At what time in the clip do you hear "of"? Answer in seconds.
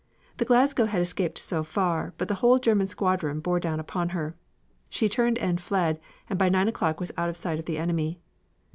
7.29-7.37, 7.59-7.65